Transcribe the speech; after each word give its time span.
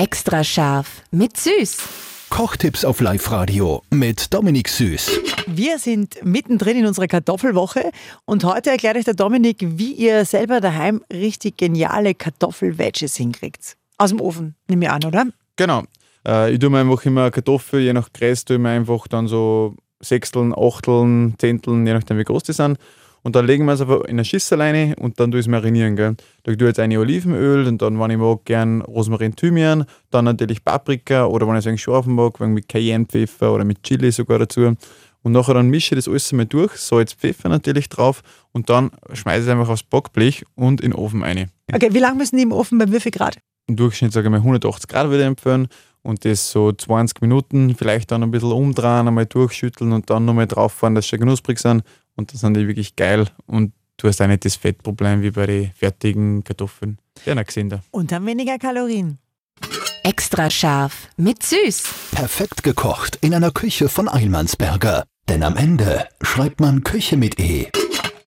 Extra 0.00 0.42
scharf 0.42 1.02
mit 1.10 1.36
Süß. 1.36 1.76
Kochtipps 2.30 2.86
auf 2.86 3.02
Live-Radio 3.02 3.82
mit 3.90 4.32
Dominik 4.32 4.70
Süß. 4.70 5.10
Wir 5.46 5.78
sind 5.78 6.24
mittendrin 6.24 6.78
in 6.78 6.86
unserer 6.86 7.06
Kartoffelwoche 7.06 7.90
und 8.24 8.42
heute 8.44 8.70
erklärt 8.70 8.96
euch 8.96 9.04
der 9.04 9.12
Dominik, 9.12 9.58
wie 9.60 9.92
ihr 9.92 10.24
selber 10.24 10.62
daheim 10.62 11.04
richtig 11.12 11.58
geniale 11.58 12.14
Kartoffel-Veggies 12.14 13.14
hinkriegt. 13.16 13.76
Aus 13.98 14.08
dem 14.08 14.22
Ofen, 14.22 14.54
nehme 14.68 14.86
ich 14.86 14.90
an, 14.90 15.04
oder? 15.04 15.26
Genau. 15.56 15.82
Äh, 16.26 16.54
ich 16.54 16.58
tue 16.60 16.70
mir 16.70 16.80
einfach 16.80 17.04
immer 17.04 17.30
Kartoffeln, 17.30 17.84
je 17.84 17.92
nach 17.92 18.10
Größe 18.10 18.46
tue 18.46 18.56
ich 18.56 18.62
mir 18.62 18.70
einfach 18.70 19.06
dann 19.06 19.28
so 19.28 19.76
Sechsteln, 20.00 20.54
Achteln, 20.56 21.34
Zehnteln, 21.36 21.86
je 21.86 21.92
nachdem 21.92 22.16
wie 22.16 22.24
groß 22.24 22.44
die 22.44 22.54
sind. 22.54 22.78
Und 23.22 23.36
dann 23.36 23.46
legen 23.46 23.66
wir 23.66 23.72
es 23.72 23.80
einfach 23.80 24.02
in 24.02 24.10
eine 24.10 24.24
Schüssel 24.24 24.60
rein 24.60 24.94
und 24.94 25.20
dann 25.20 25.30
tue 25.30 25.40
ich 25.40 25.46
es 25.46 25.50
marinieren. 25.50 25.96
Gell. 25.96 26.16
Da 26.42 26.52
tue 26.52 26.54
ich 26.54 26.60
jetzt 26.62 26.80
eine 26.80 26.98
Olivenöl 26.98 27.66
und 27.66 27.82
dann, 27.82 27.98
wenn 28.00 28.10
ich 28.10 28.18
mag, 28.18 28.44
gern 28.44 28.80
Rosmarin, 28.82 29.36
Thymian, 29.36 29.84
dann 30.10 30.24
natürlich 30.24 30.64
Paprika 30.64 31.26
oder 31.26 31.46
wenn 31.46 31.56
ich 31.56 31.66
es 31.66 31.80
scharf 31.80 32.06
mag, 32.06 32.40
mit 32.40 32.68
Cayennepfeffer 32.68 33.52
oder 33.52 33.64
mit 33.64 33.82
Chili 33.82 34.10
sogar 34.10 34.38
dazu. 34.38 34.74
Und 35.22 35.32
nachher 35.32 35.54
dann 35.54 35.68
mische 35.68 35.94
ich 35.94 36.04
das 36.04 36.08
alles 36.08 36.32
einmal 36.32 36.46
durch, 36.46 36.72
Salz, 36.76 37.12
Pfeffer 37.12 37.50
natürlich 37.50 37.90
drauf 37.90 38.22
und 38.52 38.70
dann 38.70 38.90
schmeiße 39.12 39.40
ich 39.40 39.46
es 39.46 39.52
einfach 39.52 39.68
aufs 39.68 39.82
Backblech 39.82 40.44
und 40.54 40.80
in 40.80 40.92
den 40.92 40.98
Ofen 40.98 41.22
rein. 41.22 41.50
Okay, 41.72 41.90
wie 41.92 41.98
lange 41.98 42.16
müssen 42.16 42.36
die 42.36 42.42
im 42.42 42.52
Ofen 42.52 42.78
bei 42.78 42.90
wie 42.90 43.00
viel 43.00 43.12
Grad? 43.12 43.36
Im 43.66 43.76
Durchschnitt 43.76 44.12
sage 44.12 44.28
ich 44.28 44.30
mal 44.30 44.38
180 44.38 44.88
Grad 44.88 45.10
würde 45.10 45.20
ich 45.22 45.26
empfehlen 45.26 45.68
und 46.02 46.24
das 46.24 46.50
so 46.50 46.72
20 46.72 47.20
Minuten, 47.20 47.74
vielleicht 47.74 48.10
dann 48.10 48.22
ein 48.22 48.30
bisschen 48.30 48.52
umdrehen, 48.52 49.08
einmal 49.08 49.26
durchschütteln 49.26 49.92
und 49.92 50.10
dann 50.10 50.24
nochmal 50.24 50.46
drauf 50.46 50.72
fahren, 50.72 50.94
dass 50.94 51.08
sie 51.08 51.18
knusprig 51.18 51.58
sind 51.58 51.82
und 52.16 52.32
dann 52.32 52.38
sind 52.38 52.56
die 52.56 52.66
wirklich 52.66 52.96
geil 52.96 53.26
und 53.46 53.72
du 53.96 54.08
hast 54.08 54.20
auch 54.22 54.26
nicht 54.26 54.44
das 54.44 54.56
Fettproblem 54.56 55.22
wie 55.22 55.30
bei 55.30 55.46
den 55.46 55.72
fertigen 55.72 56.42
Kartoffeln. 56.44 56.98
Die 57.18 57.30
sind 57.30 57.46
gesünder. 57.46 57.82
Und 57.90 58.12
haben 58.12 58.26
weniger 58.26 58.58
Kalorien. 58.58 59.18
Extra 60.02 60.48
scharf 60.50 61.08
mit 61.16 61.42
Süß. 61.42 61.82
Perfekt 62.12 62.62
gekocht 62.62 63.18
in 63.20 63.34
einer 63.34 63.50
Küche 63.50 63.88
von 63.88 64.08
Eilmannsberger. 64.08 65.04
Denn 65.28 65.42
am 65.42 65.56
Ende 65.56 66.08
schreibt 66.22 66.60
man 66.60 66.82
Küche 66.82 67.16
mit 67.16 67.38
E. 67.38 67.68